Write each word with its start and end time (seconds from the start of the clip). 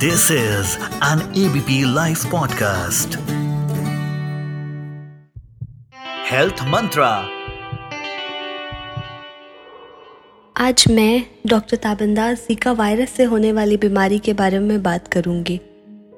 This 0.00 0.30
is 0.30 0.78
an 1.02 1.20
ABP 1.34 1.84
Life 1.86 2.20
podcast. 2.24 3.16
Health 6.24 6.60
Mantra. 6.66 7.08
आज 10.56 10.84
मैं 10.90 11.22
doctor 11.46 11.76
ताबंदार 11.76 12.34
Zika 12.36 12.72
virus 12.72 13.10
से 13.10 13.24
होने 13.24 13.50
वाली 13.52 13.76
बीमारी 13.76 14.18
के 14.18 14.32
बारे 14.32 14.58
में 14.58 14.82
बात 14.82 15.08
करूँगी 15.08 15.60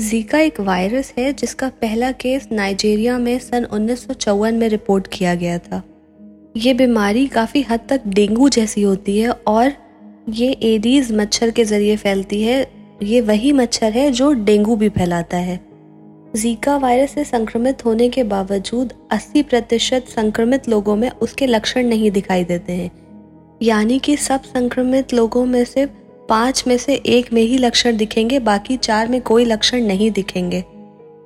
जीका 0.00 0.38
एक 0.38 0.58
वायरस 0.60 1.12
है 1.18 1.32
जिसका 1.32 1.68
पहला 1.82 2.10
केस 2.22 2.48
नाइजीरिया 2.52 3.18
में 3.18 3.38
सन 3.38 3.64
उन्नीस 3.64 4.06
सौ 4.06 4.14
चौवन 4.16 4.54
में 4.54 4.68
रिपोर्ट 4.68 5.06
किया 5.12 5.34
गया 5.34 5.58
था 5.58 5.82
ये 6.56 6.74
बीमारी 6.74 7.26
काफ़ी 7.28 7.62
हद 7.62 7.86
तक 7.88 8.08
डेंगू 8.08 8.48
जैसी 8.48 8.82
होती 8.82 9.18
है 9.18 9.30
और 9.48 9.72
ये 10.32 10.50
एडीज 10.64 11.12
मच्छर 11.12 11.50
के 11.50 11.64
ज़रिए 11.64 11.96
फैलती 11.96 12.42
है 12.42 12.77
ये 13.02 13.20
वही 13.20 13.52
मच्छर 13.52 13.92
है 13.92 14.10
जो 14.10 14.32
डेंगू 14.32 14.76
भी 14.76 14.88
फैलाता 14.88 15.36
है। 15.36 15.60
जीका 16.36 16.76
वायरस 16.76 17.10
से 17.10 17.24
संक्रमित 17.24 17.84
होने 17.84 18.08
के 18.08 18.22
बावजूद 18.22 18.92
80 19.10 19.42
प्रतिशत 19.42 20.04
संक्रमित 20.08 20.68
लोगों 20.68 20.96
में 20.96 21.10
उसके 21.10 21.46
लक्षण 21.46 21.86
नहीं 21.86 22.10
दिखाई 22.10 22.44
देते 22.44 22.72
हैं। 22.72 22.90
यानी 23.62 23.98
कि 23.98 24.16
सब 24.16 24.42
संक्रमित 24.42 25.12
लोगों 25.12 25.46
में 25.46 25.64
से 25.64 25.86
पाँच 26.28 26.64
में 26.66 26.78
से 26.78 26.94
एक 26.94 27.32
में 27.32 27.42
ही 27.42 27.58
लक्षण 27.58 27.96
दिखेंगे, 27.96 28.38
बाकी 28.38 28.76
चार 28.76 29.08
में 29.08 29.20
कोई 29.20 29.44
लक्षण 29.44 29.80
नहीं 29.80 30.10
दिखेंगे। 30.10 30.64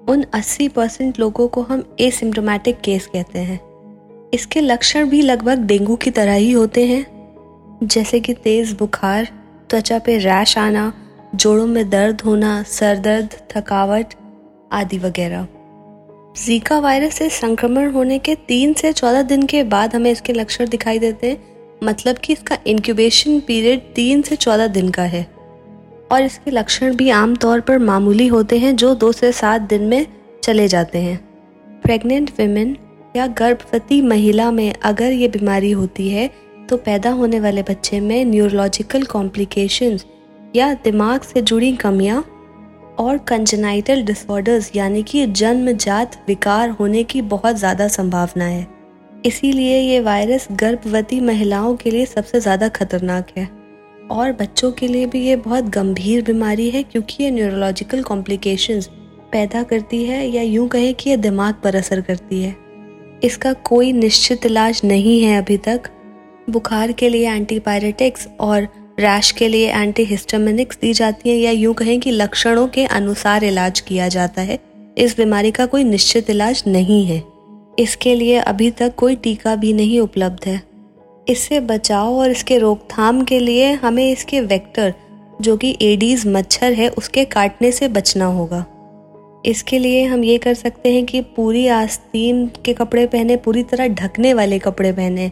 उन 0.08 0.24
80 0.32 0.68
परसेंट 0.68 1.20
लोगों 1.20 1.48
को 1.48 1.62
हम 1.62 1.96
एसिम्टोमेटिक 2.00 2.80
केस 2.80 3.06
कहते 3.06 3.38
हैं। 3.38 3.60
इसके 4.34 4.60
लक्षण 4.60 5.08
भी 5.08 5.22
लगभग 5.22 5.58
डेंगू 5.58 5.96
की 5.96 6.10
तरह 6.10 6.34
ही 6.34 6.52
होते 6.52 6.86
हैं। 6.86 7.06
जैसे 7.82 8.20
कि 8.20 8.34
तेज़ 8.34 8.76
बुखार, 8.76 9.28
त्वचा 9.70 9.98
पे 9.98 10.18
रैश 10.18 10.58
आना 10.58 10.94
जोड़ों 11.34 11.66
में 11.66 11.88
दर्द 11.90 12.20
होना, 12.20 12.62
सर 12.62 12.98
दर्द, 12.98 13.34
थकावट 13.50 14.14
आदि 14.72 14.98
वगैरह। 14.98 15.46
जीका 16.36 16.78
वायरस 16.78 17.14
से 17.14 17.28
संक्रमण 17.30 17.90
होने 17.90 18.18
के 18.18 18.34
तीन 18.48 18.72
से 18.72 18.92
चौदह 18.92 19.22
दिन 19.22 19.46
के 19.46 19.62
बाद 19.64 19.94
हमें 19.96 20.10
इसके 20.10 20.32
लक्षण 20.32 20.68
दिखाई 20.68 20.98
देते 20.98 21.30
हैं। 21.30 21.38
मतलब 21.84 22.18
कि 22.18 22.32
इसका 22.32 22.58
इंक्यूबेशन 22.66 23.40
पीरियड 23.40 23.94
तीन 23.94 24.22
से 24.22 24.36
चौदह 24.36 24.66
दिन 24.66 24.90
का 24.90 25.02
है। 25.02 25.26
और 26.12 26.22
इसके 26.22 26.50
लक्षण 26.50 26.94
भी 26.94 27.10
आमतौर 27.10 27.60
पर 27.60 27.78
मामूली 27.78 28.26
होते 28.26 28.58
हैं, 28.58 28.76
जो 28.76 28.94
दो 28.94 29.12
से 29.12 29.32
सात 29.32 29.60
दिन 29.60 29.82
में 29.82 30.06
चले 30.44 30.68
जाते 30.68 30.98
हैं। 30.98 31.18
प्रेग्नेंट 31.84 32.30
वेमेन 32.38 32.76
या 33.16 33.26
गर्भवती 33.26 34.02
महिला 34.02 34.50
में 34.50 34.72
अगर 34.74 35.12
ये 35.12 35.28
बीमारी 35.28 35.70
होती 35.70 36.08
है 36.08 36.30
तो 36.68 36.76
पैदा 36.76 37.10
होने 37.10 37.40
वाले 37.40 37.62
बच्चे 37.62 38.00
में 38.00 38.24
न्यूरोलॉजिकल 38.24 39.02
कॉम्प्लिकेशंस 39.04 40.06
या 40.54 40.72
दिमाग 40.74 41.20
से 41.22 41.42
जुड़ी 41.42 41.72
कमियाँ 41.76 42.24
और 43.00 43.18
कंजनाइटल 43.18 44.02
डिसऑर्डर्स 44.02 44.70
यानी 44.74 45.02
कि 45.02 45.26
जन्मजात 45.26 46.16
विकार 46.28 46.70
होने 46.70 47.02
की 47.04 47.22
बहुत 47.22 47.56
ज़्यादा 47.56 47.88
संभावना 47.88 48.44
है। 48.44 48.66
इसीलिए 49.26 49.78
ये 49.78 50.00
वायरस 50.00 50.46
गर्भवती 50.52 51.20
महिलाओं 51.20 51.74
के 51.76 51.90
लिए 51.90 52.06
सबसे 52.06 52.40
ज़्यादा 52.40 52.68
खतरनाक 52.70 53.28
है। 53.36 53.48
और 54.10 54.32
बच्चों 54.32 54.70
के 54.72 54.88
लिए 54.88 55.06
भी 55.06 55.20
ये 55.20 55.36
बहुत 55.36 55.64
गंभीर 55.68 56.22
बीमारी 56.24 56.68
है, 56.70 56.82
क्योंकि 56.82 57.22
ये 57.24 57.30
न्यूरोलॉजिकल 57.30 58.02
कॉम्प्लिकेशंस 58.02 58.88
पैदा 59.32 59.62
करती 59.62 60.04
है 60.04 60.26
या 60.26 60.42
यूँ 60.42 60.68
कहें 60.68 60.92
कि 60.94 61.10
यह 61.10 61.16
दिमाग 61.18 61.54
पर 61.64 61.76
असर 61.76 62.00
करती 62.00 62.42
है। 62.42 62.56
इसका 63.24 63.52
कोई 63.62 63.92
निश्चित 63.92 64.46
इलाज 64.46 64.80
नहीं 64.84 65.22
है 65.22 65.36
अभी 65.36 65.56
तक। 65.58 65.90
बुखार 66.50 66.92
के 66.92 67.08
लिए 67.08 67.30
एंटीबायोटिक्स 67.30 68.28
और 68.40 68.68
रैश 69.00 69.30
के 69.30 69.48
लिए 69.48 69.72
एंटीहिस्टामिनिक्स 69.72 70.78
दी 70.80 70.92
जाती 70.92 71.30
हैं 71.30 71.36
या 71.36 71.50
यूँ 71.50 71.74
कहें 71.74 72.00
कि 72.00 72.10
लक्षणों 72.10 72.66
के 72.68 72.84
अनुसार 72.84 73.44
इलाज 73.44 73.80
किया 73.80 74.08
जाता 74.08 74.42
है। 74.42 74.58
इस 74.98 75.16
बीमारी 75.16 75.50
का 75.50 75.66
कोई 75.66 75.84
निश्चित 75.84 76.30
इलाज 76.30 76.62
नहीं 76.66 77.04
है। 77.06 77.22
इसके 77.78 78.14
लिए 78.14 78.38
अभी 78.38 78.70
तक 78.70 78.94
कोई 78.94 79.16
टीका 79.16 79.56
भी 79.56 79.72
नहीं 79.72 80.00
उपलब्ध 80.00 80.46
है। 80.46 80.62
इससे 81.28 81.60
बचाव 81.60 82.14
और 82.14 82.30
इसके 82.30 82.58
रोकथाम 82.58 83.22
के 83.24 83.38
लिए 83.38 83.72
हमें 83.72 84.12
इसके 84.12 84.40
वेक्टर 84.40 84.94
जो 85.40 85.56
कि 85.56 85.76
एडीज 85.82 86.26
मच्छर 86.26 86.72
है, 86.72 86.88
उसके 86.88 87.24
काटने 87.24 87.72
से 87.72 87.88
बचना 87.88 88.24
होगा। 88.24 88.64
इसके 89.46 89.78
लिए 89.78 90.04
हम 90.04 90.24
ये 90.24 90.38
कर 90.38 90.54
सकते 90.54 90.92
हैं 90.92 91.04
कि 91.06 91.20
पूरी 91.20 91.66
आस्तीन 91.66 92.46
के 92.64 92.72
कपड़े 92.72 93.06
पहने, 93.06 93.36
पूरी 93.36 93.62
तरह 93.62 93.88
ढकने 93.88 94.34
वाले 94.34 94.58
कपड़े 94.58 94.92
पहने। 94.92 95.30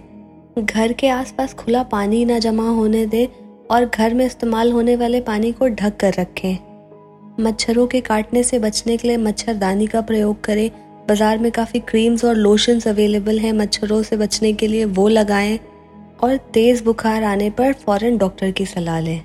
घर 0.58 0.92
के 0.92 1.08
आसपास 1.08 1.54
खुला 1.54 1.82
पानी 1.82 2.24
ना 2.24 2.38
जमा 2.38 2.68
होने 2.68 3.06
दें 3.06 3.26
और 3.70 3.84
घर 3.84 4.14
में 4.14 4.24
इस्तेमाल 4.26 4.72
होने 4.72 4.96
वाले 4.96 5.20
पानी 5.20 5.52
को 5.52 5.68
ढक 5.68 5.96
कर 5.96 6.14
रखें। 6.18 6.56
मच्छरों 7.40 7.86
के 7.86 8.00
काटने 8.00 8.42
से 8.42 8.58
बचने 8.58 8.96
के 8.96 9.08
लिए 9.08 9.16
मच्छरदानी 9.16 9.86
का 9.86 10.00
प्रयोग 10.00 10.44
करें। 10.44 10.70
बाज़ार 11.08 11.38
में 11.38 11.52
काफ़ी 11.52 11.80
क्रीम्स 11.80 12.24
और 12.24 12.34
लोशंस 12.34 12.88
अवेलेबल 12.88 13.38
हैं। 13.38 13.52
मच्छरों 13.52 14.02
से 14.02 14.16
बचने 14.16 14.52
के 14.52 14.66
लिए 14.66 14.84
वो 14.84 15.08
लगाएँ 15.08 15.58
और 16.22 16.36
तेज़ 16.36 16.84
बुखार 16.84 17.24
आने 17.24 17.50
पर 17.50 17.72
फ़ौरन 17.72 18.18
डॉक्टर 18.18 18.50
की 18.50 18.66
सलाह 18.66 19.00
लें। 19.00 19.22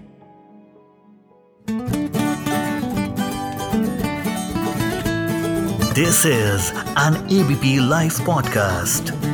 This 5.97 6.17
is 6.25 6.66
an 7.01 7.16
ABP 7.35 7.77
Life 7.91 8.17
podcast. 8.25 9.25